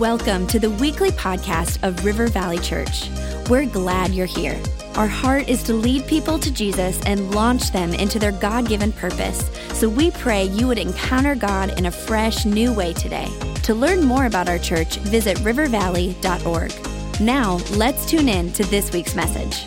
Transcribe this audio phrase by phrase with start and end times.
[0.00, 3.08] Welcome to the weekly podcast of River Valley Church.
[3.48, 4.60] We're glad you're here.
[4.94, 8.92] Our heart is to lead people to Jesus and launch them into their God given
[8.92, 9.50] purpose.
[9.72, 13.26] So we pray you would encounter God in a fresh, new way today.
[13.62, 17.20] To learn more about our church, visit rivervalley.org.
[17.22, 19.64] Now, let's tune in to this week's message.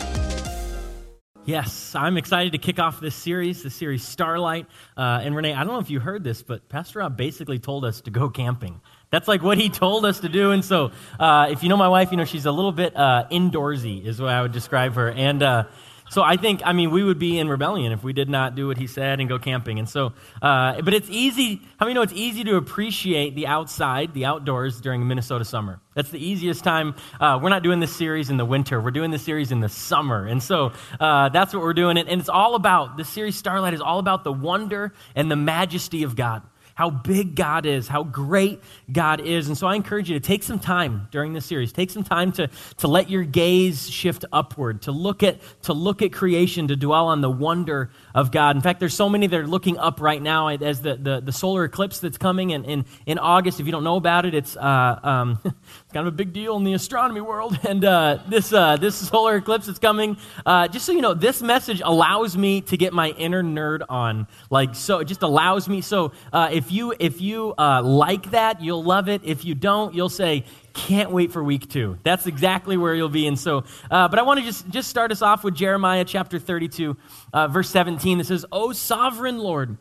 [1.44, 4.66] Yes, I'm excited to kick off this series, the series Starlight.
[4.96, 7.84] Uh, and Renee, I don't know if you heard this, but Pastor Rob basically told
[7.84, 8.80] us to go camping.
[9.10, 10.52] That's like what he told us to do.
[10.52, 13.26] And so, uh, if you know my wife, you know she's a little bit uh,
[13.32, 15.10] indoorsy, is what I would describe her.
[15.10, 15.64] And uh,
[16.10, 18.68] so, I think, I mean, we would be in rebellion if we did not do
[18.68, 19.80] what he said and go camping.
[19.80, 21.60] And so, uh, but it's easy.
[21.76, 25.80] How many know it's easy to appreciate the outside, the outdoors during Minnesota summer?
[25.94, 26.94] That's the easiest time.
[27.20, 28.80] Uh, we're not doing this series in the winter.
[28.80, 30.24] We're doing this series in the summer.
[30.24, 31.98] And so uh, that's what we're doing.
[31.98, 36.04] And it's all about, the series Starlight is all about the wonder and the majesty
[36.04, 36.42] of God
[36.80, 38.58] how big God is, how great
[38.90, 39.48] God is.
[39.48, 41.74] And so I encourage you to take some time during this series.
[41.74, 42.48] Take some time to,
[42.78, 47.08] to let your gaze shift upward, to look at to look at creation, to dwell
[47.08, 48.56] on the wonder of God.
[48.56, 51.32] In fact, there's so many that are looking up right now as the, the, the
[51.32, 53.60] solar eclipse that's coming in, in, in August.
[53.60, 55.38] If you don't know about it, it's, uh, um,
[55.92, 57.58] kind of a big deal in the astronomy world.
[57.70, 61.40] And uh, this, uh, this solar eclipse that's coming, uh, just so you know, this
[61.40, 64.26] message allows me to get my inner nerd on.
[64.50, 65.82] Like, so it just allows me.
[65.82, 69.20] So uh, if you if you uh, like that, you'll love it.
[69.24, 71.98] If you don't, you'll say, "Can't wait for week two.
[72.02, 73.28] That's exactly where you'll be.
[73.28, 76.38] And so, uh, but I want to just just start us off with Jeremiah chapter
[76.40, 76.96] thirty-two,
[77.32, 78.18] uh, verse seventeen.
[78.18, 79.76] It says, "O sovereign Lord."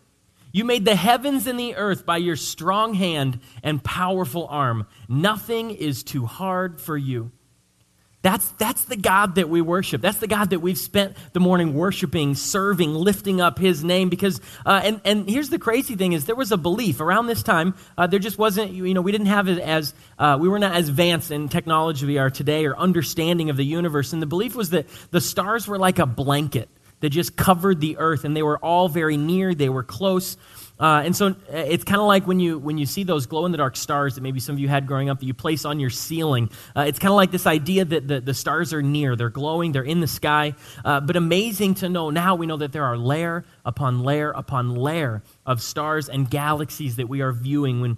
[0.51, 4.87] You made the heavens and the earth by your strong hand and powerful arm.
[5.07, 7.31] Nothing is too hard for you.
[8.21, 10.01] That's, that's the God that we worship.
[10.01, 14.09] That's the God that we've spent the morning worshiping, serving, lifting up his name.
[14.09, 17.43] Because, uh, and, and here's the crazy thing is there was a belief around this
[17.43, 20.59] time, uh, there just wasn't, you know, we didn't have it as, uh, we were
[20.59, 24.11] not as advanced in technology we are today or understanding of the universe.
[24.11, 26.67] And the belief was that the stars were like a blanket
[27.01, 30.37] that just covered the earth and they were all very near, they were close.
[30.79, 33.45] Uh, and so uh, it's kind of like when you when you see those glow
[33.45, 35.65] in the dark stars that maybe some of you had growing up that you place
[35.65, 36.49] on your ceiling.
[36.75, 39.73] Uh, it's kind of like this idea that the, the stars are near, they're glowing,
[39.73, 40.53] they're in the sky.
[40.85, 44.73] Uh, but amazing to know now we know that there are layer upon layer upon
[44.73, 47.97] layer of stars and galaxies that we are viewing when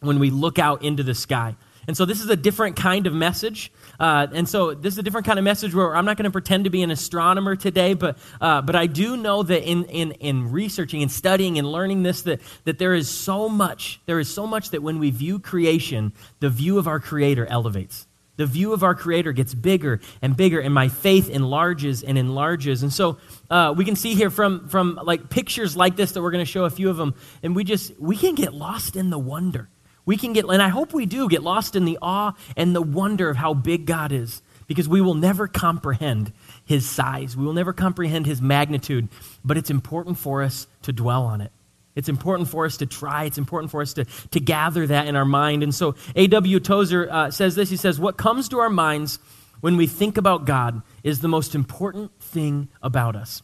[0.00, 1.56] when we look out into the sky.
[1.86, 3.72] And so this is a different kind of message.
[3.98, 6.30] Uh, and so this is a different kind of message where I'm not going to
[6.30, 10.12] pretend to be an astronomer today, but, uh, but I do know that in, in,
[10.12, 14.32] in researching and studying and learning this, that, that there is so much, there is
[14.32, 18.06] so much that when we view creation, the view of our Creator elevates.
[18.36, 22.82] The view of our Creator gets bigger and bigger, and my faith enlarges and enlarges.
[22.82, 23.18] And so
[23.48, 26.50] uh, we can see here from, from like pictures like this that we're going to
[26.50, 29.68] show a few of them, and we just, we can get lost in the wonder.
[30.06, 32.82] We can get, and I hope we do, get lost in the awe and the
[32.82, 36.32] wonder of how big God is because we will never comprehend
[36.64, 37.36] his size.
[37.36, 39.08] We will never comprehend his magnitude,
[39.44, 41.52] but it's important for us to dwell on it.
[41.94, 43.24] It's important for us to try.
[43.24, 45.62] It's important for us to, to gather that in our mind.
[45.62, 46.60] And so A.W.
[46.60, 49.18] Tozer uh, says this He says, What comes to our minds
[49.60, 53.42] when we think about God is the most important thing about us.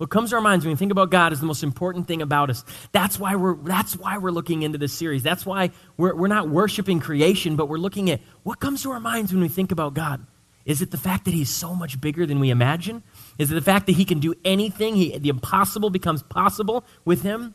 [0.00, 2.22] What comes to our minds when we think about God is the most important thing
[2.22, 2.64] about us.
[2.90, 5.22] That's why we're, that's why we're looking into this series.
[5.22, 8.98] That's why we're, we're not worshiping creation, but we're looking at what comes to our
[8.98, 10.24] minds when we think about God.
[10.64, 13.02] Is it the fact that He's so much bigger than we imagine?
[13.36, 14.96] Is it the fact that He can do anything?
[14.96, 17.54] He, the impossible becomes possible with Him?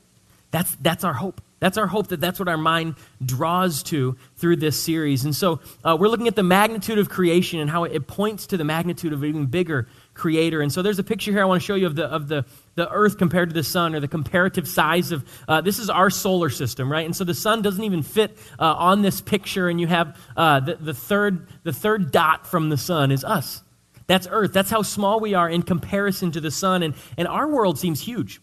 [0.51, 1.41] That's, that's our hope.
[1.65, 2.93] That's our hope that that's what our mind
[3.25, 5.25] draws to through this series.
[5.25, 8.57] And so uh, we're looking at the magnitude of creation and how it points to
[8.57, 10.61] the magnitude of even bigger creator.
[10.61, 12.45] And so there's a picture here I want to show you of the, of the,
[12.75, 16.11] the earth compared to the sun or the comparative size of uh, this is our
[16.11, 17.03] solar system, right?
[17.03, 19.67] And so the sun doesn't even fit uh, on this picture.
[19.67, 23.63] And you have uh, the, the, third, the third dot from the sun is us.
[24.05, 24.53] That's earth.
[24.53, 26.83] That's how small we are in comparison to the sun.
[26.83, 28.39] And, and our world seems huge.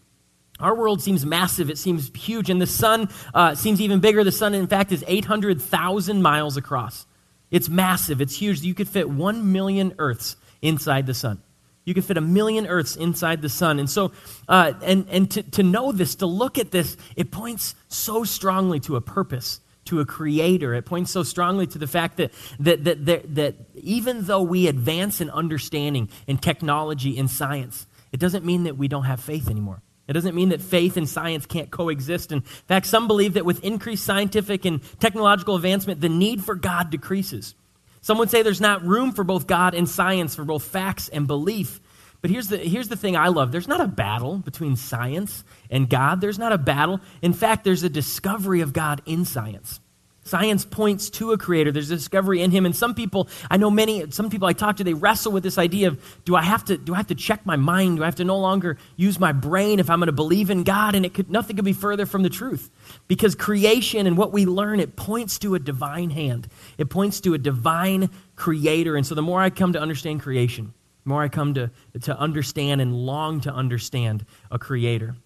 [0.63, 1.69] Our world seems massive.
[1.69, 2.49] It seems huge.
[2.49, 4.23] And the sun uh, seems even bigger.
[4.23, 7.05] The sun, in fact, is 800,000 miles across.
[7.51, 8.21] It's massive.
[8.21, 8.61] It's huge.
[8.61, 11.43] You could fit 1 million Earths inside the sun.
[11.83, 13.77] You could fit a million Earths inside the sun.
[13.77, 14.13] And so,
[14.47, 18.79] uh, and, and to, to know this, to look at this, it points so strongly
[18.81, 20.73] to a purpose, to a creator.
[20.73, 22.31] It points so strongly to the fact that,
[22.61, 28.21] that, that, that, that even though we advance in understanding and technology and science, it
[28.21, 29.81] doesn't mean that we don't have faith anymore.
[30.07, 32.31] It doesn't mean that faith and science can't coexist.
[32.31, 36.89] In fact, some believe that with increased scientific and technological advancement, the need for God
[36.89, 37.55] decreases.
[38.01, 41.25] Some would say there's not room for both God and science, for both facts and
[41.25, 41.79] belief.
[42.21, 45.89] But here's the, here's the thing I love there's not a battle between science and
[45.89, 46.19] God.
[46.19, 46.99] There's not a battle.
[47.21, 49.79] In fact, there's a discovery of God in science.
[50.25, 51.71] Science points to a creator.
[51.71, 52.65] There's a discovery in him.
[52.65, 55.57] And some people, I know many, some people I talk to, they wrestle with this
[55.57, 57.97] idea of do I have to, do I have to check my mind?
[57.97, 60.63] Do I have to no longer use my brain if I'm going to believe in
[60.63, 60.95] God?
[60.95, 62.69] And it could, nothing could be further from the truth.
[63.09, 66.47] Because creation and what we learn, it points to a divine hand.
[66.77, 68.95] It points to a divine creator.
[68.95, 70.73] And so the more I come to understand creation,
[71.03, 71.69] the more I come to,
[72.03, 75.17] to understand and long to understand a creator.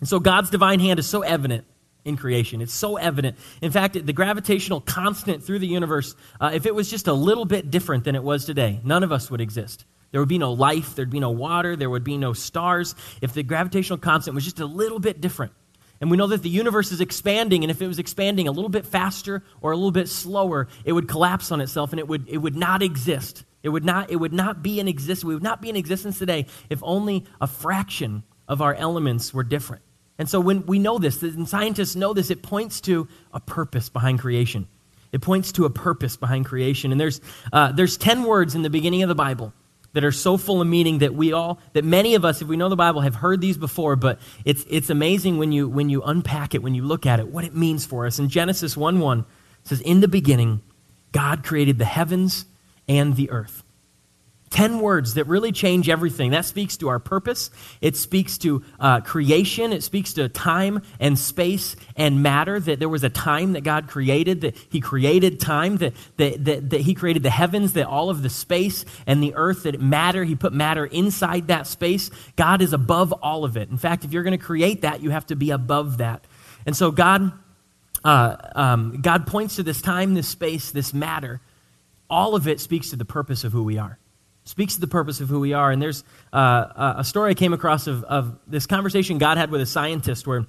[0.00, 1.66] And so God's divine hand is so evident
[2.04, 2.60] in creation.
[2.60, 3.36] It's so evident.
[3.60, 7.44] In fact, the gravitational constant through the universe, uh, if it was just a little
[7.44, 9.84] bit different than it was today, none of us would exist.
[10.10, 13.32] There would be no life, there'd be no water, there would be no stars if
[13.32, 15.52] the gravitational constant was just a little bit different.
[16.00, 18.68] And we know that the universe is expanding, and if it was expanding a little
[18.68, 22.28] bit faster or a little bit slower, it would collapse on itself and it would,
[22.28, 23.44] it would not exist.
[23.62, 25.24] It would not, it would not be in existence.
[25.24, 29.44] We would not be in existence today if only a fraction of our elements were
[29.44, 29.82] different.
[30.22, 33.88] And so when we know this, and scientists know this, it points to a purpose
[33.88, 34.68] behind creation.
[35.10, 36.92] It points to a purpose behind creation.
[36.92, 37.20] And there's,
[37.52, 39.52] uh, there's 10 words in the beginning of the Bible
[39.94, 42.56] that are so full of meaning that we all, that many of us, if we
[42.56, 46.02] know the Bible, have heard these before, but it's, it's amazing when you, when you
[46.02, 48.20] unpack it, when you look at it, what it means for us.
[48.20, 49.24] In Genesis 1 1,
[49.64, 50.62] says, In the beginning,
[51.10, 52.46] God created the heavens
[52.86, 53.61] and the earth.
[54.52, 56.30] 10 words that really change everything.
[56.30, 57.50] That speaks to our purpose.
[57.80, 59.72] It speaks to uh, creation.
[59.72, 62.60] It speaks to time and space and matter.
[62.60, 66.70] That there was a time that God created, that He created time, that, that, that,
[66.70, 70.22] that He created the heavens, that all of the space and the earth, that matter,
[70.22, 72.10] He put matter inside that space.
[72.36, 73.70] God is above all of it.
[73.70, 76.26] In fact, if you're going to create that, you have to be above that.
[76.66, 77.32] And so God,
[78.04, 81.40] uh, um, God points to this time, this space, this matter.
[82.10, 83.98] All of it speaks to the purpose of who we are
[84.44, 85.70] speaks to the purpose of who we are.
[85.70, 89.60] And there's uh, a story I came across of, of this conversation God had with
[89.60, 90.46] a scientist where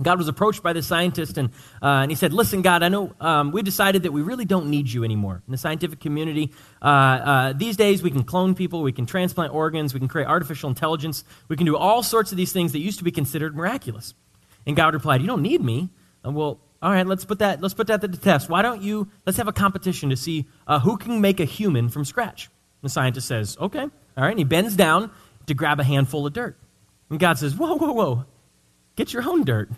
[0.00, 1.50] God was approached by the scientist, and,
[1.82, 4.70] uh, and he said, Listen, God, I know um, we decided that we really don't
[4.70, 6.52] need you anymore in the scientific community.
[6.80, 10.28] Uh, uh, these days, we can clone people, we can transplant organs, we can create
[10.28, 13.56] artificial intelligence, we can do all sorts of these things that used to be considered
[13.56, 14.14] miraculous.
[14.66, 15.90] And God replied, You don't need me.
[16.22, 18.48] And well, all right, let's put that, let's put that to the test.
[18.48, 21.88] Why don't you, let's have a competition to see uh, who can make a human
[21.88, 22.50] from scratch.
[22.82, 23.80] The scientist says, okay.
[23.82, 24.30] All right.
[24.30, 25.10] And he bends down
[25.46, 26.56] to grab a handful of dirt.
[27.10, 28.24] And God says, whoa, whoa, whoa.
[28.96, 29.70] Get your own dirt.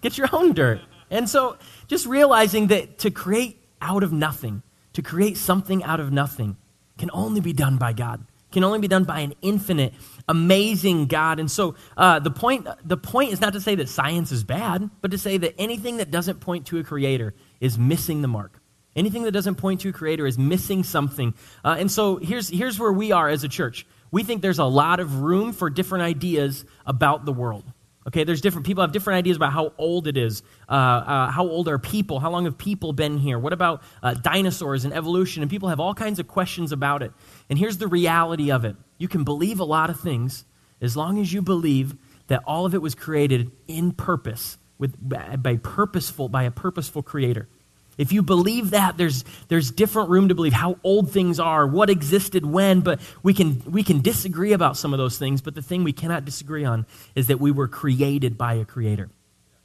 [0.00, 0.80] Get your own dirt.
[1.10, 1.56] And so
[1.86, 4.62] just realizing that to create out of nothing,
[4.92, 6.56] to create something out of nothing,
[6.98, 9.94] can only be done by God, can only be done by an infinite,
[10.28, 11.40] amazing God.
[11.40, 14.90] And so uh, the, point, the point is not to say that science is bad,
[15.00, 18.57] but to say that anything that doesn't point to a creator is missing the mark.
[18.98, 21.34] Anything that doesn't point to a creator is missing something.
[21.64, 23.86] Uh, and so here's, here's where we are as a church.
[24.10, 27.64] We think there's a lot of room for different ideas about the world.
[28.08, 30.42] Okay, there's different people have different ideas about how old it is.
[30.66, 32.18] Uh, uh, how old are people?
[32.20, 33.38] How long have people been here?
[33.38, 35.42] What about uh, dinosaurs and evolution?
[35.42, 37.12] And people have all kinds of questions about it.
[37.50, 40.46] And here's the reality of it: you can believe a lot of things
[40.80, 41.96] as long as you believe
[42.28, 47.46] that all of it was created in purpose, with by purposeful by a purposeful creator.
[47.98, 51.90] If you believe that, there's, there's different room to believe how old things are, what
[51.90, 55.42] existed when, but we can, we can disagree about some of those things.
[55.42, 59.10] But the thing we cannot disagree on is that we were created by a creator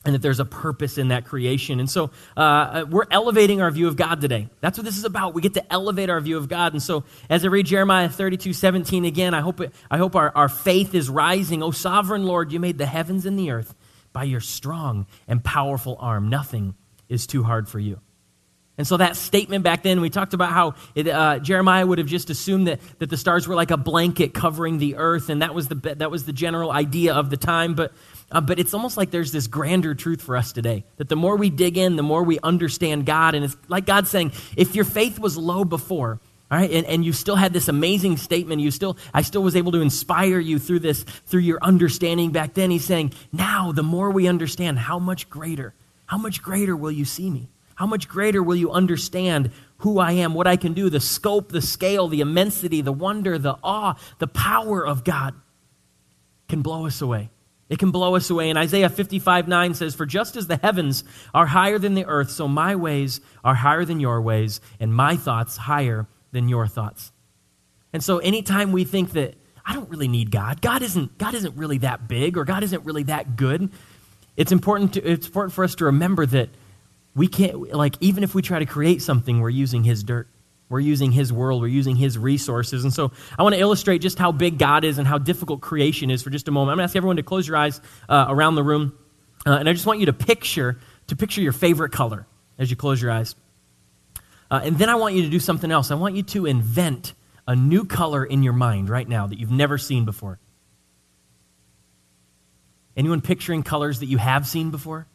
[0.06, 1.80] and that there's a purpose in that creation.
[1.80, 4.50] And so uh, we're elevating our view of God today.
[4.60, 5.34] That's what this is about.
[5.34, 6.74] We get to elevate our view of God.
[6.74, 10.32] And so as I read Jeremiah 32, 17 again, I hope, it, I hope our,
[10.36, 11.63] our faith is rising.
[11.63, 13.74] O sovereign Lord, you made the heavens and the earth
[14.12, 16.30] by your strong and powerful arm.
[16.30, 16.75] Nothing
[17.08, 18.00] is too hard for you.
[18.75, 22.08] And so that statement back then, we talked about how it, uh, Jeremiah would have
[22.08, 25.53] just assumed that, that the stars were like a blanket covering the earth, and that
[25.53, 27.75] was the, that was the general idea of the time.
[27.75, 27.94] But,
[28.32, 31.36] uh, but it's almost like there's this grander truth for us today that the more
[31.36, 33.36] we dig in, the more we understand God.
[33.36, 37.06] And it's like God saying, if your faith was low before, all right, and, and
[37.06, 40.58] you still had this amazing statement, you still, I still was able to inspire you
[40.58, 42.72] through this, through your understanding back then.
[42.72, 45.75] He's saying, now the more we understand, how much greater,
[46.08, 47.50] how much greater will you see me?
[47.75, 51.51] How much greater will you understand who I am, what I can do, the scope,
[51.51, 55.36] the scale, the immensity, the wonder, the awe, the power of God
[56.48, 57.30] can blow us away.
[57.70, 58.50] It can blow us away.
[58.50, 61.03] And Isaiah 55 9 says, For just as the heavens
[61.34, 65.15] are higher than the earth, so my ways are higher than your ways, and my
[65.15, 67.12] thoughts higher than your thoughts.
[67.92, 71.56] And so anytime we think that I don't really need God, God isn't, God isn't
[71.56, 73.72] really that big, or God isn't really that good,
[74.36, 76.50] it's important, to, it's important for us to remember that
[77.15, 80.27] we can't, like, even if we try to create something, we're using his dirt.
[80.70, 81.62] We're using his world.
[81.62, 82.84] We're using his resources.
[82.84, 86.10] And so I want to illustrate just how big God is and how difficult creation
[86.10, 86.72] is for just a moment.
[86.72, 87.79] I'm going to ask everyone to close your eyes
[88.10, 88.98] uh, around the room.
[89.46, 92.25] Uh, and I just want you to picture, to picture your favorite color.
[92.58, 93.36] as you close your eyes.
[94.50, 95.91] Uh, and then I want you to do something else.
[95.91, 97.13] I want you to invent
[97.48, 100.39] a new color in your mind right now that you've never seen before.
[102.96, 105.08] Anyone picturing colors that you have seen before?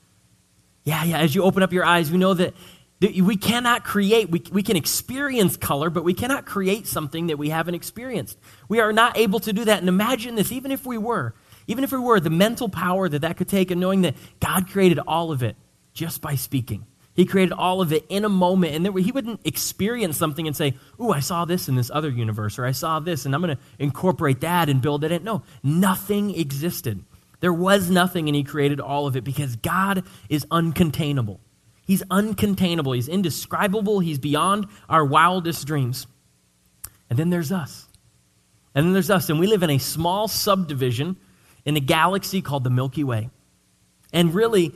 [0.89, 1.19] Yeah, yeah.
[1.19, 2.55] As you open up your eyes, we know that,
[3.01, 7.51] we cannot create, we, we can experience color, but we cannot create something that we
[7.51, 8.39] haven't experienced.
[8.71, 9.81] We are not able to do that.
[9.81, 11.35] And imagine this, even if we were,
[11.67, 14.71] even if we were, the mental power that that could take and knowing that God
[14.71, 15.57] created all of it
[15.93, 16.87] just by speaking.
[17.15, 20.57] He created all of it in a moment, and then he wouldn't experience something and
[20.57, 23.43] say, Ooh, I saw this in this other universe, or I saw this, and I'm
[23.43, 25.23] going to incorporate that and build it in.
[25.23, 27.05] No, nothing existed.
[27.41, 31.39] There was nothing, and he created all of it because God is uncontainable.
[31.87, 32.95] He's uncontainable.
[32.95, 34.01] He's indescribable.
[34.01, 36.07] He's beyond our wildest dreams.
[37.09, 37.87] And then there's us.
[38.75, 39.31] And then there's us.
[39.31, 41.17] And we live in a small subdivision
[41.65, 43.31] in a galaxy called the Milky Way.
[44.13, 44.75] And really,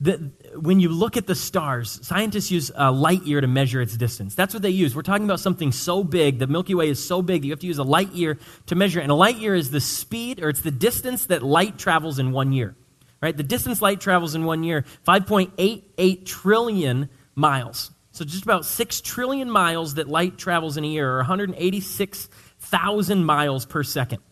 [0.00, 3.96] the, when you look at the stars, scientists use a light year to measure its
[3.96, 4.36] distance.
[4.36, 4.94] That's what they use.
[4.94, 7.60] We're talking about something so big, the Milky Way is so big that you have
[7.60, 9.00] to use a light year to measure.
[9.00, 12.30] And a light year is the speed, or it's the distance that light travels in
[12.30, 12.76] one year.
[13.20, 13.36] Right?
[13.36, 17.90] The distance light travels in one year, 5.88 trillion miles.
[18.12, 23.66] So just about 6 trillion miles that light travels in a year, or 186,000 miles
[23.66, 24.22] per second.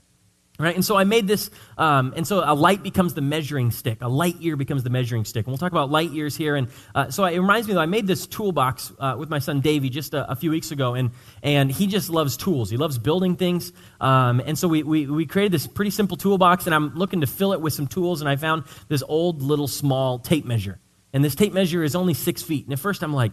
[0.58, 0.74] Right?
[0.74, 3.98] And so I made this, um, and so a light becomes the measuring stick.
[4.00, 5.44] A light year becomes the measuring stick.
[5.44, 6.56] And we'll talk about light years here.
[6.56, 9.60] And uh, so it reminds me that I made this toolbox uh, with my son
[9.60, 10.94] Davey just a, a, few weeks ago.
[10.94, 11.10] And,
[11.42, 12.70] and he just loves tools.
[12.70, 13.72] He loves building things.
[14.00, 17.26] Um, and so we, we, we created this pretty simple toolbox, and I'm looking to
[17.26, 18.22] fill it with some tools.
[18.22, 20.78] And I found this old little small tape measure.
[21.12, 22.64] And this tape measure is only six feet.
[22.64, 23.32] And at first I'm like,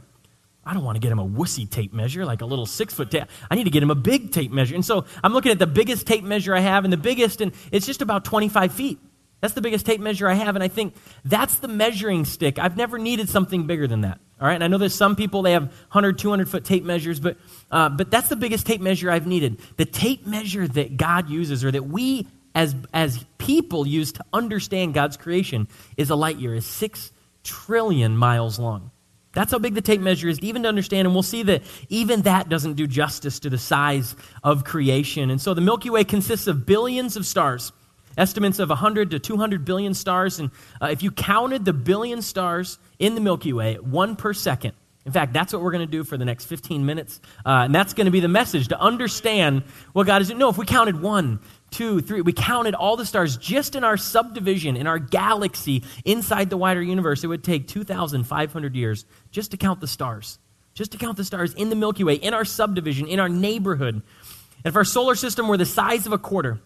[0.65, 3.11] I don't want to get him a wussy tape measure, like a little six foot
[3.11, 3.25] tape.
[3.51, 4.75] I need to get him a big tape measure.
[4.75, 7.51] And so I'm looking at the biggest tape measure I have, and the biggest, and
[7.71, 8.99] it's just about 25 feet.
[9.41, 12.59] That's the biggest tape measure I have, and I think that's the measuring stick.
[12.59, 14.19] I've never needed something bigger than that.
[14.39, 17.19] All right, and I know there's some people, they have 100, 200 foot tape measures,
[17.19, 17.35] but,
[17.69, 19.59] uh, but that's the biggest tape measure I've needed.
[19.75, 24.93] The tape measure that God uses, or that we as, as people use to understand
[24.93, 25.67] God's creation,
[25.97, 27.11] is a light year, is six
[27.43, 28.91] trillion miles long.
[29.33, 31.07] That's how big the tape measure is, even to understand.
[31.07, 35.29] And we'll see that even that doesn't do justice to the size of creation.
[35.31, 37.71] And so the Milky Way consists of billions of stars,
[38.15, 40.39] estimates of 100 to 200 billion stars.
[40.39, 44.73] And uh, if you counted the billion stars in the Milky Way, one per second,
[45.05, 47.19] in fact, that's what we're going to do for the next 15 minutes.
[47.45, 50.39] Uh, and that's going to be the message to understand what God is doing.
[50.39, 51.39] No, if we counted one,
[51.73, 52.21] two, three.
[52.21, 56.81] We counted all the stars just in our subdivision, in our galaxy, inside the wider
[56.81, 57.23] universe.
[57.23, 60.39] It would take 2,500 years just to count the stars,
[60.73, 63.95] just to count the stars in the Milky Way, in our subdivision, in our neighborhood.
[63.95, 66.61] And if our solar system were the size of a quarter,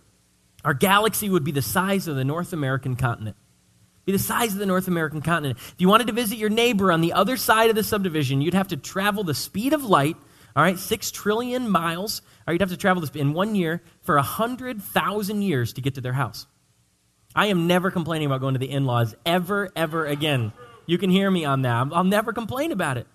[0.64, 3.38] our galaxy would be the size of the North American continent.
[4.08, 5.60] Be the size of the North American continent.
[5.60, 8.54] If you wanted to visit your neighbor on the other side of the subdivision, you'd
[8.54, 10.16] have to travel the speed of light,
[10.56, 14.16] all right, six trillion miles or you'd have to travel this in one year for
[14.16, 16.48] 100,000 years to get to their house.
[17.36, 20.54] I am never complaining about going to the in laws ever, ever again.
[20.86, 21.90] You can hear me on that.
[21.92, 23.08] I'll never complain about it.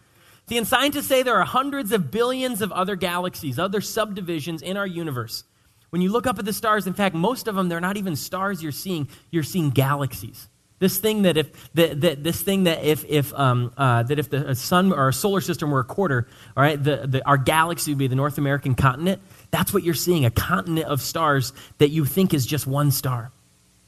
[0.48, 4.76] See, and scientists say there are hundreds of billions of other galaxies, other subdivisions in
[4.76, 5.44] our universe.
[5.88, 8.14] When you look up at the stars, in fact, most of them, they're not even
[8.14, 10.48] stars you're seeing, you're seeing galaxies.
[10.82, 14.30] This thing that if that, that this thing that if if um, uh, that if
[14.30, 17.98] the sun or solar system were a quarter, all right, the, the, our galaxy would
[17.98, 19.22] be the North American continent.
[19.52, 23.30] That's what you're seeing, a continent of stars that you think is just one star.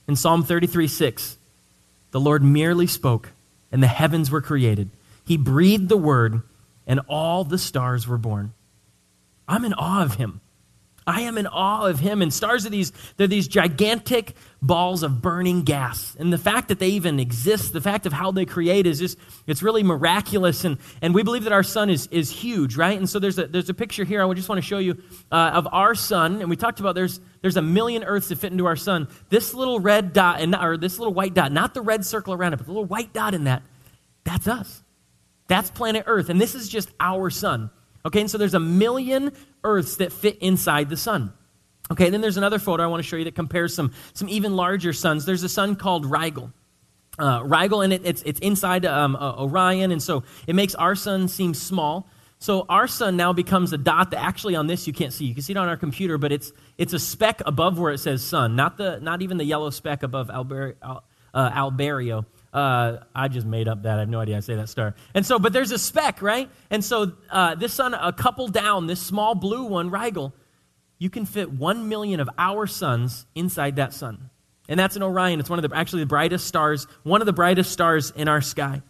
[0.07, 1.37] In Psalm 33, 6,
[2.13, 3.33] the Lord merely spoke,
[3.73, 4.89] and the heavens were created.
[5.27, 6.43] He breathed the word,
[6.87, 8.53] and all the stars were born.
[9.49, 10.41] I'm in awe of him.
[11.07, 12.23] I am in awe of him.
[12.23, 16.17] And stars are these, they're these gigantic balls of burning gas.
[16.19, 19.19] And the fact that they even exist, the fact of how they create is just,
[19.47, 20.65] it's really miraculous.
[20.65, 22.97] And, and we believe that our sun is, is huge, right?
[22.97, 25.51] And so there's a, there's a picture here I just want to show you uh,
[25.55, 26.41] of our sun.
[26.41, 29.09] And we talked about there's, there's a million Earths that fit into our sun.
[29.29, 32.55] This little red dot, and, or this little white dot, not the red circle around
[32.55, 33.63] it, but the little white dot in that,
[34.25, 34.83] that's us.
[35.49, 36.31] That's planet Earth.
[36.31, 37.71] And this is just our sun.
[38.07, 39.33] Okay, and so there's a million
[39.63, 41.33] Earths that fit inside the sun.
[41.91, 44.57] Okay, then there's another photo I want to show you that compares some, some even
[44.57, 45.25] larger suns.
[45.25, 46.53] There's a sun called Rigel.
[47.19, 50.95] Uh, Rigel, and it, it's, it's inside um, uh, Orion, and so it makes our
[50.95, 52.09] sun seem small.
[52.39, 55.25] So our sun now becomes a dot that actually on this you can't see.
[55.25, 57.99] You can see it on our computer, but it's, it's a speck above where it
[57.99, 61.01] says sun, not, the, not even the yellow speck above Alber, uh,
[61.35, 62.27] Alberio.
[62.55, 63.97] Uh, I just made up that.
[63.97, 64.95] I have no idea I say that star.
[65.13, 66.49] And so, but there's a speck, right?
[66.71, 70.33] And so uh, this sun, a couple down, this small blue one, Rigel,
[70.99, 74.31] you can fit one million of our suns inside that sun.
[74.69, 75.41] And that's an Orion.
[75.41, 78.41] It's one of the actually the brightest stars, one of the brightest stars in our
[78.41, 78.83] sky.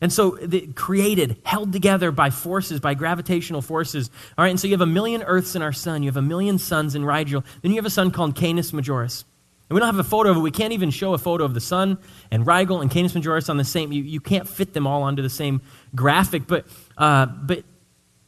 [0.00, 4.10] And so the, created, held together by forces, by gravitational forces.
[4.36, 6.02] All right, and so you have a million Earths in our sun.
[6.02, 7.44] You have a million suns in Rigel.
[7.62, 9.24] Then you have a sun called Canis Majoris.
[9.68, 10.40] And we don't have a photo of it.
[10.40, 11.98] We can't even show a photo of the sun
[12.30, 13.90] and Rigel and Canis Majoris on the same.
[13.92, 15.60] You, you can't fit them all onto the same
[15.94, 17.64] graphic, but, uh, but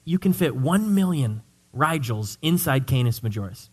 [0.04, 1.42] you can fit one million
[1.75, 3.68] Rigels inside Canis Majoris.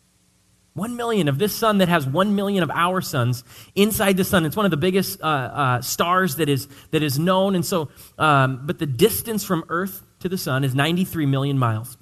[0.73, 3.45] One million of this sun that has one million of our suns
[3.75, 4.45] inside the sun.
[4.45, 7.55] It's one of the biggest uh, uh, stars that is, that is known.
[7.55, 11.97] And so, um, but the distance from Earth to the sun is 93 million miles.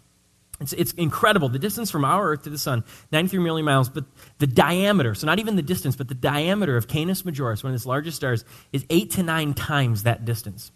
[0.63, 1.49] It's, it's incredible.
[1.49, 3.89] The distance from our Earth to the sun, 93 million miles.
[3.89, 4.05] But
[4.39, 7.75] the diameter, so not even the distance, but the diameter of Canis Majoris, one of
[7.75, 10.71] its largest stars, is eight to nine times that distance.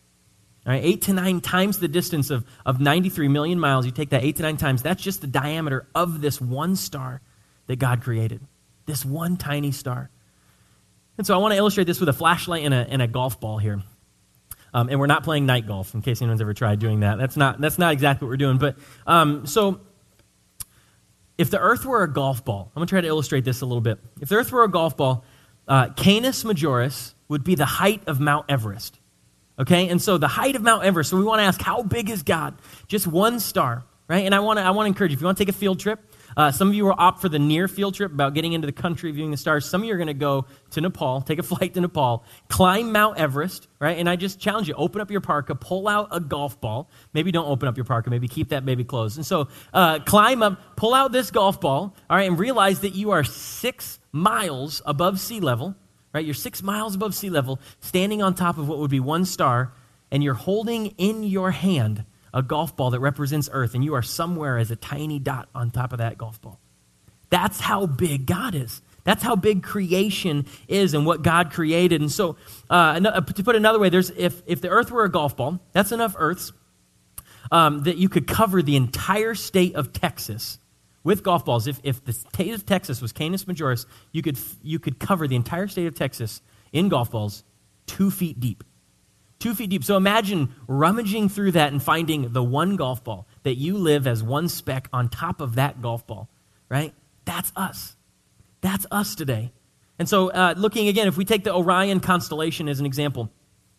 [0.65, 3.86] All right, eight to nine times the distance of, of 93 million miles.
[3.86, 7.22] You take that eight to nine times, that's just the diameter of this one star
[7.67, 8.41] that God created.
[8.86, 10.10] This one tiny star.
[11.17, 13.39] And so I want to illustrate this with a flashlight and a, and a golf
[13.39, 13.82] ball here.
[14.78, 17.18] Um, and we're not playing night golf, in case anyone's ever tried doing that.
[17.18, 18.60] That's not, that's not exactly what we're doing.
[18.60, 18.76] But
[19.08, 19.82] um, so
[21.36, 23.66] if the earth were a golf ball, I'm going to try to illustrate this a
[23.66, 23.98] little bit.
[24.22, 25.26] If the earth were a golf ball,
[25.68, 29.00] uh, Canis Majoris would be the height of Mount Everest.
[29.58, 29.90] Okay?
[29.90, 32.22] And so the height of Mount Everest, so we want to ask, how big is
[32.22, 32.54] God?
[32.88, 34.28] Just one star, right?
[34.28, 35.58] And I want to, I want to encourage you, if you want to take a
[35.58, 36.00] field trip,
[36.38, 38.72] uh, some of you will opt for the near field trip about getting into the
[38.72, 39.67] country, viewing the stars.
[39.67, 42.91] Some of you are going to go to Nepal, take a flight to Nepal, climb
[42.91, 43.98] Mount Everest, right?
[43.98, 46.91] And I just challenge you open up your parka, pull out a golf ball.
[47.12, 49.17] Maybe don't open up your parka, maybe keep that baby closed.
[49.17, 52.94] And so uh, climb up, pull out this golf ball, all right, and realize that
[52.94, 55.75] you are six miles above sea level,
[56.13, 56.24] right?
[56.24, 59.74] You're six miles above sea level, standing on top of what would be one star,
[60.12, 64.02] and you're holding in your hand a golf ball that represents Earth, and you are
[64.02, 66.60] somewhere as a tiny dot on top of that golf ball.
[67.30, 68.82] That's how big God is.
[69.04, 72.02] That's how big creation is and what God created.
[72.02, 72.36] And so,
[72.70, 75.38] uh, uh to put it another way, there's, if, if the earth were a golf
[75.38, 76.52] ball, that's enough earths
[77.52, 80.60] um, that you could cover the entire state of Texas
[81.04, 81.68] with golf balls.
[81.68, 85.38] If, if the state of Texas was Canis Majoris, you could, you could cover the
[85.38, 86.42] entire state of Texas
[86.74, 87.46] in golf balls
[87.86, 88.63] two feet deep
[89.39, 89.84] two feet deep.
[89.84, 94.23] So imagine rummaging through that and finding the one golf ball that you live as
[94.23, 96.30] one speck on top of that golf ball,
[96.69, 96.93] right?
[97.26, 97.95] That's us.
[98.62, 99.52] That's us today.
[100.00, 103.32] And so, uh, looking again, if we take the Orion constellation as an example,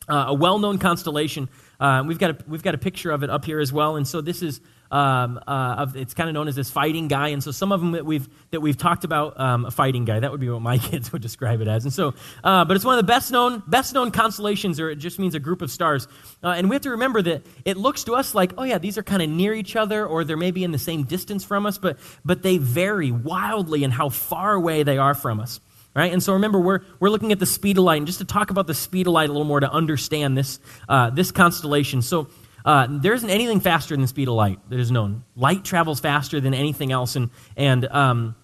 [0.08, 3.30] uh, a well known constellation, uh, we've, got a, we've got a picture of it
[3.30, 3.96] up here as well.
[3.96, 7.28] And so, this is um, uh, of, it's kind of known as this fighting guy.
[7.28, 10.20] And so some of them that we've, that we've talked about, um, a fighting guy,
[10.20, 11.84] that would be what my kids would describe it as.
[11.84, 14.96] And so, uh, but it's one of the best known, best known constellations, or it
[14.96, 16.08] just means a group of stars.
[16.42, 18.98] Uh, and we have to remember that it looks to us like, oh yeah, these
[18.98, 21.78] are kind of near each other, or they're maybe in the same distance from us,
[21.78, 25.60] but, but they vary wildly in how far away they are from us.
[25.94, 26.12] Right?
[26.12, 27.96] And so remember, we're, we're looking at the speed of light.
[27.96, 30.60] And just to talk about the speed of light a little more to understand this,
[30.88, 32.02] uh, this constellation.
[32.02, 32.28] So
[32.64, 35.24] uh, there isn't anything faster than the speed of light that is known.
[35.36, 38.36] Light travels faster than anything else, and, and um,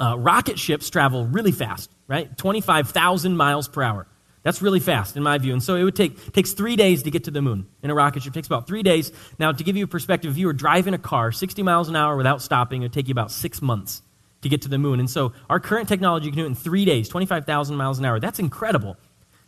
[0.00, 2.36] uh, rocket ships travel really fast, right?
[2.36, 4.06] 25,000 miles per hour.
[4.42, 5.52] That's really fast in my view.
[5.52, 7.94] And so it would take takes three days to get to the moon in a
[7.94, 8.32] rocket ship.
[8.32, 9.12] It takes about three days.
[9.38, 11.96] Now, to give you a perspective, if you were driving a car 60 miles an
[11.96, 14.02] hour without stopping, it would take you about six months
[14.42, 15.00] to get to the moon.
[15.00, 18.20] And so our current technology can do it in three days, 25,000 miles an hour.
[18.20, 18.96] That's incredible.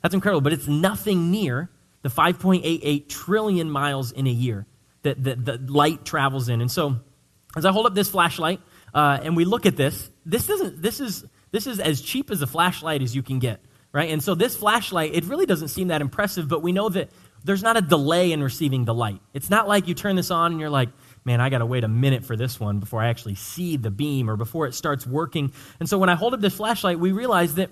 [0.02, 1.70] That's incredible, but it's nothing near
[2.02, 4.66] the 5.88 trillion miles in a year
[5.02, 6.60] that, that, that light travels in.
[6.60, 7.00] And so,
[7.56, 8.60] as I hold up this flashlight
[8.94, 10.80] uh, and we look at this, this doesn't.
[10.80, 13.60] This is this is as cheap as a flashlight as you can get,
[13.92, 14.10] right?
[14.10, 17.10] And so this flashlight, it really doesn't seem that impressive, but we know that
[17.42, 19.20] there's not a delay in receiving the light.
[19.34, 20.90] It's not like you turn this on and you're like,
[21.24, 23.90] man, I got to wait a minute for this one before I actually see the
[23.90, 25.52] beam or before it starts working.
[25.80, 27.70] And so when I hold up this flashlight, we realize that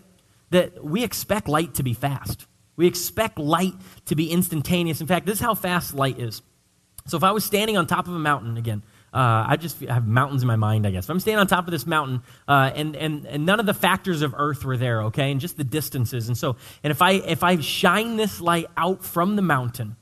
[0.50, 2.46] that we expect light to be fast.
[2.78, 3.74] We expect light
[4.06, 5.00] to be instantaneous.
[5.02, 6.40] In fact, this is how fast light is.
[7.08, 10.06] So if I was standing on top of a mountain again, uh, I just have
[10.06, 11.04] mountains in my mind, I guess.
[11.04, 13.74] If I'm standing on top of this mountain, uh, and, and, and none of the
[13.74, 16.28] factors of Earth were there, okay, and just the distances.
[16.28, 19.96] And so, and if I, if I shine this light out from the mountain,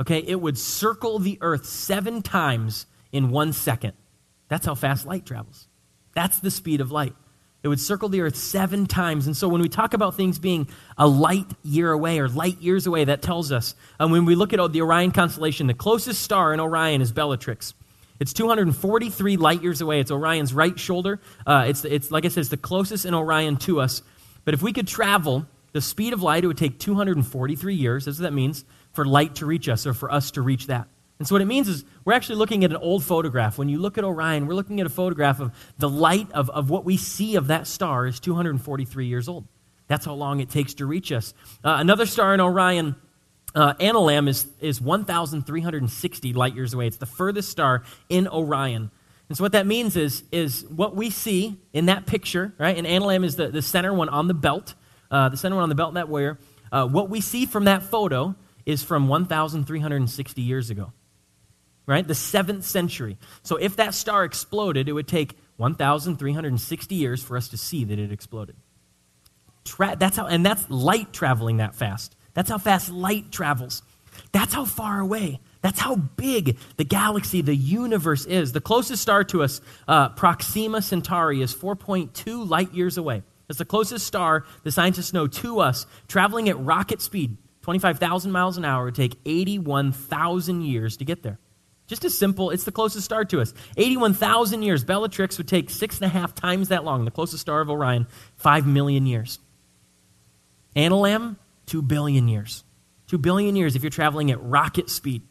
[0.00, 3.92] okay, it would circle the Earth seven times in one second.
[4.48, 5.68] That's how fast light travels.
[6.14, 7.14] That's the speed of light.
[7.62, 9.26] It would circle the earth seven times.
[9.26, 10.66] And so when we talk about things being
[10.98, 13.76] a light year away or light years away, that tells us.
[14.00, 17.74] And when we look at the Orion constellation, the closest star in Orion is Bellatrix.
[18.18, 20.00] It's 243 light years away.
[20.00, 21.20] It's Orion's right shoulder.
[21.46, 24.02] Uh, it's, it's, like I said, it's the closest in Orion to us.
[24.44, 28.04] But if we could travel the speed of light, it would take 243 years.
[28.04, 30.88] That's what that means for light to reach us or for us to reach that.
[31.22, 33.56] And so, what it means is we're actually looking at an old photograph.
[33.56, 36.68] When you look at Orion, we're looking at a photograph of the light of, of
[36.68, 39.46] what we see of that star is 243 years old.
[39.86, 41.32] That's how long it takes to reach us.
[41.62, 42.96] Uh, another star in Orion
[43.54, 46.88] uh, Alnilam is, is 1,360 light years away.
[46.88, 48.90] It's the furthest star in Orion.
[49.28, 52.76] And so what that means is, is what we see in that picture, right?
[52.76, 54.74] And Alnilam is the, the center one on the belt,
[55.08, 56.40] uh, the center one on the belt that warrior.
[56.72, 58.34] Uh, what we see from that photo
[58.66, 60.92] is from 1,360 years ago,
[61.86, 62.06] right?
[62.06, 63.18] The seventh century.
[63.42, 67.98] So if that star exploded, it would take 1,360 years for us to see that
[67.98, 68.56] it exploded.
[69.64, 72.16] Tra- that's how, and that's light traveling that fast.
[72.34, 73.82] That's how fast light travels.
[74.32, 75.40] That's how far away.
[75.60, 78.52] That's how big the galaxy, the universe is.
[78.52, 83.22] The closest star to us, uh, Proxima Centauri, is 4.2 light years away.
[83.48, 88.56] It's the closest star the scientists know to us, traveling at rocket speed, 25,000 miles
[88.56, 88.86] an hour.
[88.86, 91.38] Would take 81,000 years to get there.
[91.86, 93.52] Just as simple, it's the closest star to us.
[93.76, 94.84] 81,000 years.
[94.84, 97.04] Bellatrix would take six and a half times that long.
[97.04, 99.38] The closest star of Orion, five million years.
[100.76, 102.64] Alnilam, two billion years.
[103.08, 105.22] Two billion years if you're traveling at rocket speed.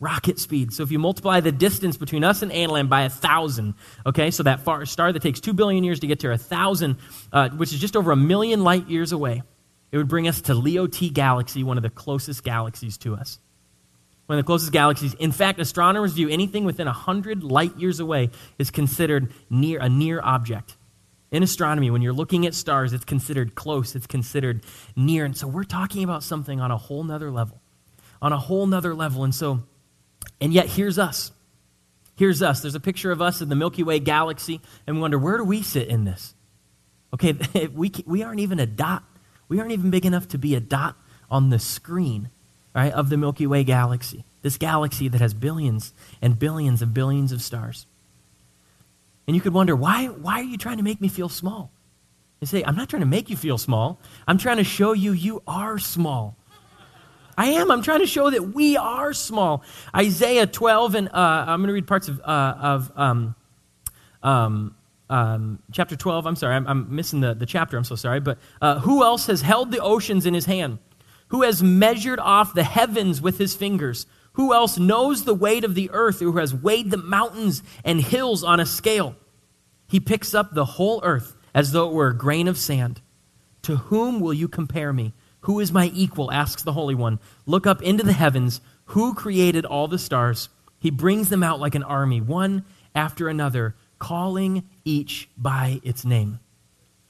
[0.00, 0.72] Rocket speed.
[0.72, 4.42] So if you multiply the distance between us and Alnilam by a thousand, okay, so
[4.42, 6.96] that far star that takes two billion years to get to a thousand,
[7.32, 9.42] uh, which is just over a million light years away,
[9.92, 13.38] it would bring us to Leo T Galaxy, one of the closest galaxies to us.
[14.26, 15.14] One of the closest galaxies.
[15.14, 20.20] In fact, astronomers view anything within 100 light years away is considered near a near
[20.20, 20.76] object.
[21.30, 25.24] In astronomy, when you're looking at stars, it's considered close, it's considered near.
[25.24, 27.60] And so we're talking about something on a whole nother level.
[28.22, 29.24] On a whole nother level.
[29.24, 29.62] And so,
[30.40, 31.32] and yet here's us.
[32.16, 32.62] Here's us.
[32.62, 35.44] There's a picture of us in the Milky Way galaxy, and we wonder, where do
[35.44, 36.34] we sit in this?
[37.12, 37.34] Okay,
[37.74, 39.04] we, we aren't even a dot.
[39.48, 40.96] We aren't even big enough to be a dot
[41.30, 42.30] on the screen
[42.76, 44.24] right, of the Milky Way galaxy.
[44.42, 47.86] This galaxy that has billions and billions and billions of stars.
[49.26, 51.72] And you could wonder, why, why are you trying to make me feel small?
[52.40, 53.98] You say, I'm not trying to make you feel small.
[54.28, 56.36] I'm trying to show you you are small.
[57.38, 57.70] I am.
[57.70, 59.62] I'm trying to show that we are small.
[59.94, 63.34] Isaiah 12, and uh, I'm going to read parts of, uh, of um,
[64.22, 64.76] um,
[65.10, 66.26] um, chapter 12.
[66.26, 67.76] I'm sorry, I'm, I'm, missing the, the chapter.
[67.76, 68.20] I'm so sorry.
[68.20, 70.78] But uh, who else has held the oceans in his hand?
[71.28, 74.06] Who has measured off the heavens with his fingers?
[74.34, 78.44] Who else knows the weight of the earth, who has weighed the mountains and hills
[78.44, 79.16] on a scale?
[79.88, 83.00] He picks up the whole earth as though it were a grain of sand.
[83.62, 85.14] To whom will you compare me?
[85.40, 86.30] Who is my equal?
[86.30, 87.18] asks the Holy One.
[87.46, 88.60] Look up into the heavens.
[88.86, 90.48] Who created all the stars?
[90.78, 96.40] He brings them out like an army, one after another, calling each by its name.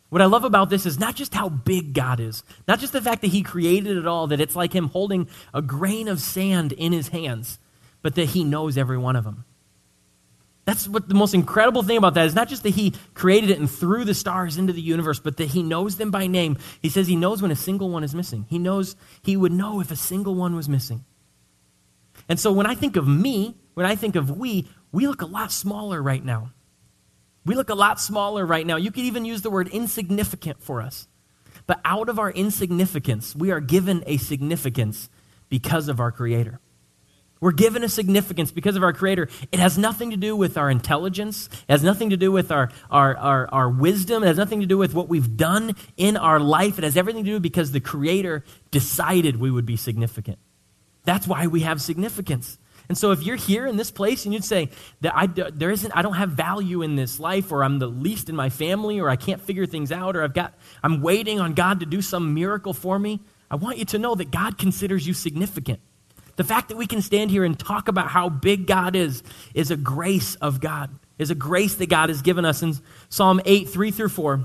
[0.09, 3.03] What I love about this is not just how big God is, not just the
[3.03, 6.73] fact that He created it all, that it's like Him holding a grain of sand
[6.73, 7.59] in His hands,
[8.03, 9.45] but that He knows every one of them.
[10.64, 13.59] That's what the most incredible thing about that is not just that He created it
[13.59, 16.57] and threw the stars into the universe, but that He knows them by name.
[16.83, 18.47] He says He knows when a single one is missing.
[18.49, 21.05] He knows He would know if a single one was missing.
[22.29, 25.27] And so when I think of me, when I think of we, we look a
[25.27, 26.53] lot smaller right now.
[27.47, 28.77] We look a lot smaller right now.
[28.77, 31.07] You could even use the word insignificant for us.
[31.67, 35.09] But out of our insignificance, we are given a significance
[35.49, 36.61] because of our Creator.
[37.41, 39.29] We're given a significance because of our Creator.
[39.53, 41.49] It has nothing to do with our intelligence.
[41.69, 44.25] It has nothing to do with our, our, our, our, wisdom.
[44.25, 46.79] It has nothing to do with what we've done in our life.
[46.79, 50.39] It has everything to do because the Creator decided we would be significant.
[51.05, 52.59] That's why we have significance.
[52.88, 54.70] And so if you're here in this place and you'd say
[55.01, 58.29] that I, there isn't, I don't have value in this life, or I'm the least
[58.29, 61.55] in my family, or I can't figure things out, or I've got, I'm waiting on
[61.55, 63.20] God to do some miracle for me,
[63.51, 65.81] I want you to know that God considers you significant.
[66.37, 69.22] The fact that we can stand here and talk about how big God is,
[69.55, 72.62] is a grace of God, is a grace that God has given us.
[72.62, 72.75] In
[73.09, 74.44] Psalm 8, 3 through 4,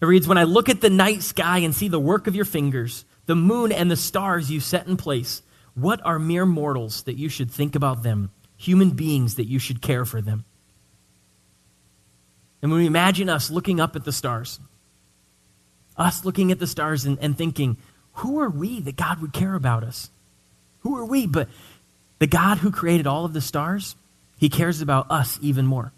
[0.00, 2.44] it reads, When I look at the night sky and see the work of your
[2.44, 5.42] fingers, the moon and the stars you set in place,
[5.74, 9.82] what are mere mortals that you should think about them, human beings that you should
[9.82, 10.44] care for them?
[12.62, 14.58] And when we imagine us looking up at the stars,
[15.96, 17.76] us looking at the stars and, and thinking,
[18.14, 20.10] who are we that God would care about us?
[20.80, 21.26] Who are we?
[21.26, 21.48] But
[22.18, 23.96] the God who created all of the stars,
[24.38, 25.92] he cares about us even more.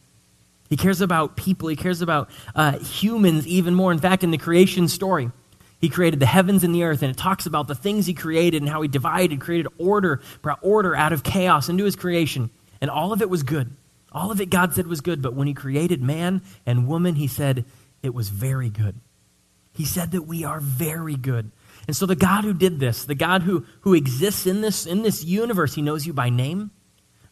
[0.68, 1.68] He cares about people.
[1.68, 3.92] He cares about uh, humans even more.
[3.92, 5.30] In fact, in the creation story,
[5.78, 8.62] he created the heavens and the earth, and it talks about the things he created
[8.62, 12.50] and how he divided, created order, brought order out of chaos into his creation.
[12.80, 13.76] And all of it was good.
[14.12, 15.20] All of it God said was good.
[15.20, 17.64] But when he created man and woman, he said
[18.02, 18.98] it was very good.
[19.74, 21.50] He said that we are very good.
[21.86, 25.02] And so the God who did this, the God who, who exists in this, in
[25.02, 26.70] this universe, he knows you by name.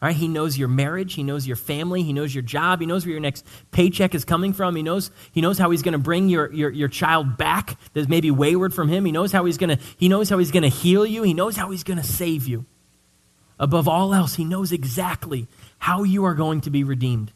[0.01, 2.85] All right, he knows your marriage, he knows your family, he knows your job, he
[2.85, 4.75] knows where your next paycheck is coming from.
[4.75, 8.09] He knows, he knows how he's going to bring your, your, your child back that's
[8.09, 9.05] maybe wayward from him.
[9.05, 11.23] He knows how he's going to he knows how he's to heal you.
[11.23, 12.65] He knows how he's going to save you.
[13.57, 17.31] Above all else, he knows exactly how you are going to be redeemed.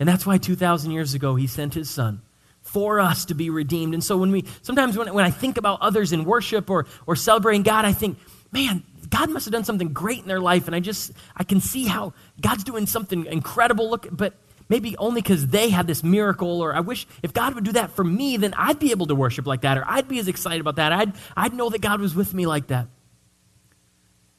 [0.00, 2.22] And that's why 2,000 years ago, he sent his son
[2.62, 3.94] for us to be redeemed.
[3.94, 7.14] And so when we, sometimes when, when I think about others in worship or, or
[7.14, 8.18] celebrating God, I think,
[8.50, 8.82] man,
[9.12, 10.66] God must have done something great in their life.
[10.66, 13.90] And I just, I can see how God's doing something incredible.
[13.90, 14.34] Look, but
[14.70, 17.90] maybe only because they had this miracle, or I wish if God would do that
[17.90, 20.62] for me, then I'd be able to worship like that, or I'd be as excited
[20.62, 20.92] about that.
[20.92, 22.88] I'd, I'd know that God was with me like that.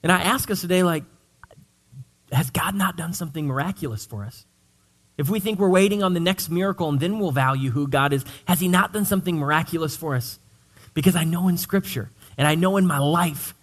[0.02, 1.04] And I ask us today, like,
[2.32, 4.46] has God not done something miraculous for us?
[5.20, 8.12] If we think we're waiting on the next miracle and then we'll value who God
[8.12, 10.40] is, has He not done something miraculous for us?
[10.96, 12.10] Because I know in Scripture
[12.40, 13.54] and I know in my life,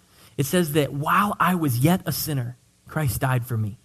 [0.41, 2.57] it says that while I was yet a sinner,
[2.89, 3.77] Christ died for me.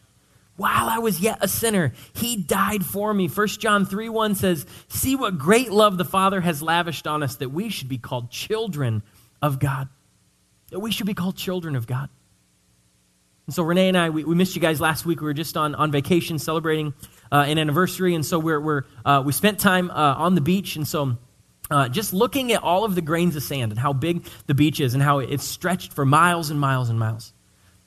[0.56, 3.28] While I was yet a sinner, He died for me.
[3.28, 7.36] 1 John 3 1 says, See what great love the Father has lavished on us
[7.36, 9.04] that we should be called children
[9.42, 9.90] of God.
[10.70, 12.08] That we should be called children of God.
[13.48, 15.20] And so Renee and I, we, we missed you guys last week.
[15.20, 16.94] We were just on, on vacation celebrating
[17.34, 18.16] uh, an anniversary.
[18.16, 20.78] And so we're, we're, uh, we spent time uh, on the beach.
[20.78, 21.18] And so
[21.72, 24.80] uh, just looking at all of the grains of sand and how big the beach
[24.80, 27.34] is and how it's stretched for miles and miles and miles.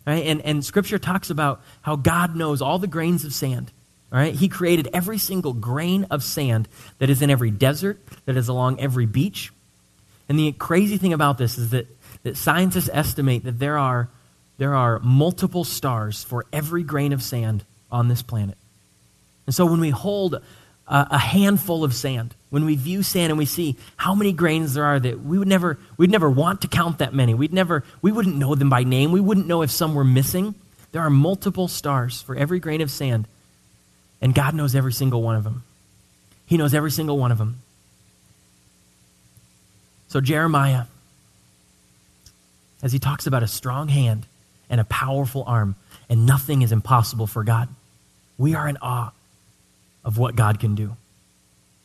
[0.07, 0.27] Right?
[0.27, 3.73] And, and Scripture talks about how God knows all the grains of sand.
[4.11, 4.35] Right?
[4.35, 6.67] He created every single grain of sand
[6.99, 9.53] that is in every desert, that is along every beach.
[10.29, 11.87] And the crazy thing about this is that,
[12.23, 14.09] that scientists estimate that there are
[14.59, 18.59] there are multiple stars for every grain of sand on this planet.
[19.47, 20.43] And so when we hold a,
[20.87, 24.85] a, handful of sand, when we view sand and we see how many grains there
[24.85, 27.35] are, that we would never, we'd never want to count that many.
[27.35, 29.13] We'd never, we wouldn't know them by name.
[29.13, 30.55] We wouldn't know if some were missing.
[30.93, 33.29] There are multiple stars for every grain of sand,
[34.21, 35.63] and God knows every single one of them.
[36.47, 37.61] He knows every single one of them.
[40.09, 40.85] So Jeremiah,
[42.83, 44.25] as he talks about a strong hand,
[44.71, 45.77] and a powerful arm,
[46.09, 47.69] and nothing is impossible for God.
[48.37, 49.13] We are in awe
[50.05, 50.97] of what God can do.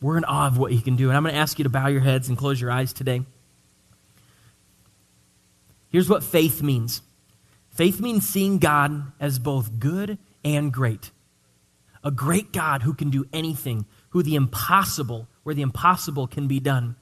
[0.04, 1.08] We're in awe of what He can do.
[1.08, 3.22] And I'm going to ask you to bow your heads and close your eyes today.
[5.88, 7.00] Here's what faith means
[7.70, 11.10] faith means seeing God as both good and great.
[12.02, 16.60] A great God who can do anything, who the impossible, where the impossible can be
[16.60, 16.96] done.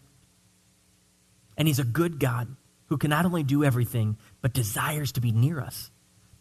[1.56, 2.54] And He's a good God
[2.86, 5.90] who can not only do everything, but desires to be near us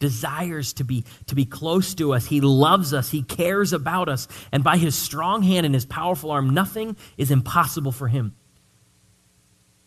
[0.02, 2.26] desires to be to be close to us.
[2.26, 3.10] He loves us.
[3.10, 4.28] He cares about us.
[4.52, 8.36] And by his strong hand and his powerful arm nothing is impossible for him.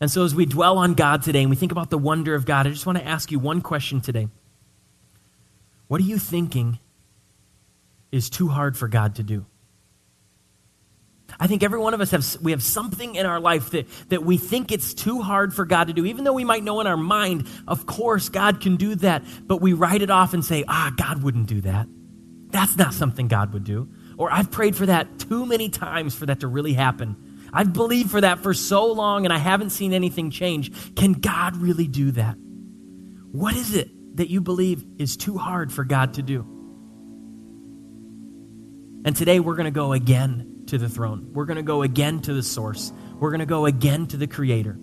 [0.01, 2.47] And so as we dwell on god today and we think about the wonder of
[2.47, 4.29] god i just want to ask you one question today.
[5.89, 6.79] What are you thinking
[8.11, 9.45] is too hard for god to do
[11.39, 14.25] I think every one of us have we have something in our life that, that
[14.25, 16.05] we think it's too hard for God to do.
[16.05, 19.61] Even though we might know in our mind, of course, God can do that, but
[19.61, 21.87] we write it off and say, ah, God wouldn't do that.
[22.51, 23.89] That's not something God would do.
[24.17, 27.17] Or I've prayed for that too many times for that to really happen.
[27.53, 30.95] I've believed for that for so long and I haven't seen anything change.
[30.95, 32.37] Can God really do that?
[33.33, 36.47] What is it that you believe is too hard for God to do?
[39.05, 41.31] And today we're going to go again to the throne.
[41.33, 42.93] We're going to go again to the source.
[43.19, 44.77] We're going to go again to the Creator,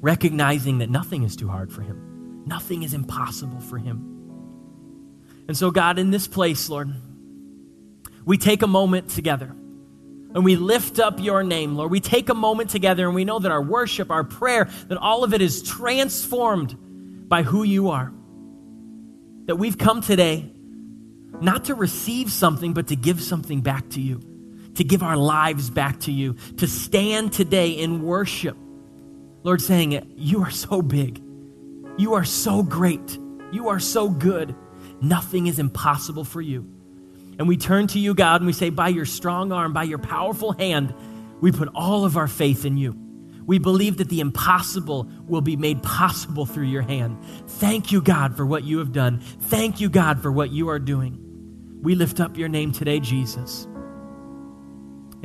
[0.00, 4.12] recognizing that nothing is too hard for Him, nothing is impossible for Him.
[5.48, 6.92] And so, God, in this place, Lord,
[8.24, 11.90] we take a moment together and we lift up your name, Lord.
[11.90, 15.22] We take a moment together and we know that our worship, our prayer, that all
[15.22, 18.12] of it is transformed by who you are.
[19.46, 20.52] That we've come today
[21.40, 24.20] not to receive something, but to give something back to you
[24.76, 28.56] to give our lives back to you, to stand today in worship.
[29.42, 31.22] Lord, saying, You are so big.
[31.98, 33.18] You are so great.
[33.52, 34.54] You are so good.
[35.00, 36.68] Nothing is impossible for you.
[37.38, 39.98] And we turn to you, God, and we say, By your strong arm, by your
[39.98, 40.94] powerful hand,
[41.40, 42.94] we put all of our faith in you.
[43.46, 47.22] We believe that the impossible will be made possible through your hand.
[47.46, 49.20] Thank you, God, for what you have done.
[49.20, 51.20] Thank you, God, for what you are doing.
[51.82, 53.68] We lift up your name today, Jesus.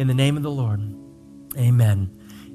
[0.01, 0.81] In the name of the Lord.
[1.55, 2.09] Amen.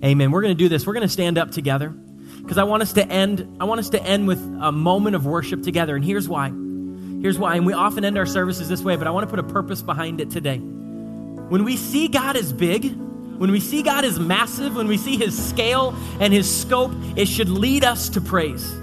[0.05, 0.33] Amen.
[0.33, 0.85] We're going to do this.
[0.85, 3.91] We're going to stand up together because I want us to end I want us
[3.91, 6.49] to end with a moment of worship together and here's why.
[6.49, 7.55] Here's why.
[7.55, 9.81] And we often end our services this way, but I want to put a purpose
[9.81, 10.59] behind it today.
[10.59, 12.93] When we see God as big,
[13.39, 17.27] when we see God as massive, when we see his scale and his scope, it
[17.27, 18.77] should lead us to praise.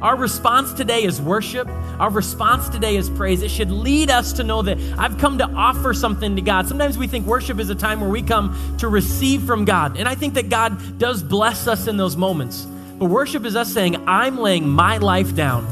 [0.00, 1.68] Our response today is worship.
[1.98, 3.42] Our response today is praise.
[3.42, 6.68] It should lead us to know that I've come to offer something to God.
[6.68, 9.96] Sometimes we think worship is a time where we come to receive from God.
[9.96, 12.64] And I think that God does bless us in those moments.
[12.98, 15.66] But worship is us saying, I'm laying my life down.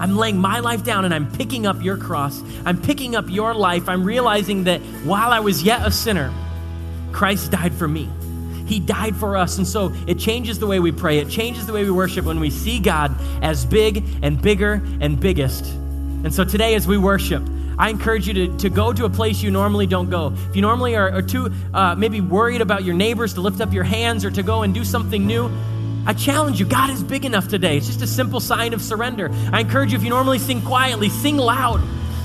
[0.00, 2.42] I'm laying my life down and I'm picking up your cross.
[2.64, 3.88] I'm picking up your life.
[3.88, 6.32] I'm realizing that while I was yet a sinner,
[7.12, 8.08] Christ died for me.
[8.66, 9.58] He died for us.
[9.58, 11.18] And so it changes the way we pray.
[11.18, 15.18] It changes the way we worship when we see God as big and bigger and
[15.18, 15.64] biggest.
[15.64, 17.42] And so today, as we worship,
[17.78, 20.32] I encourage you to, to go to a place you normally don't go.
[20.48, 23.72] If you normally are, are too uh, maybe worried about your neighbors to lift up
[23.72, 25.50] your hands or to go and do something new,
[26.06, 27.76] I challenge you, God is big enough today.
[27.76, 29.30] It's just a simple sign of surrender.
[29.52, 31.82] I encourage you, if you normally sing quietly, sing loud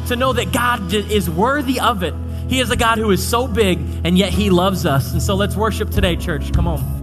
[0.07, 2.13] to know that God is worthy of it
[2.51, 5.13] he is a God who is so big, and yet He loves us.
[5.13, 6.51] And so let's worship today, church.
[6.51, 7.00] Come on.